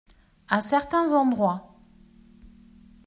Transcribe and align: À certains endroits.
À 0.47 0.61
certains 0.61 1.13
endroits. 1.13 1.77